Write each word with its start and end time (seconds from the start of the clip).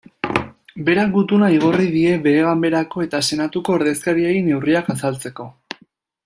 Berak 0.85 1.11
gutuna 1.17 1.49
igorri 1.55 1.85
die 1.95 2.13
Behe-Ganberako 2.23 3.05
eta 3.09 3.21
Senatuko 3.29 3.77
ordezkariei 3.81 4.41
neurriak 4.49 4.91
azaltzeko. 4.97 5.51